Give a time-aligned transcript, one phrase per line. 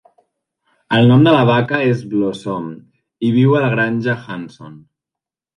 [0.99, 2.73] El nom de la vaca és Blosom
[3.29, 4.85] i viu a la granja Hanson.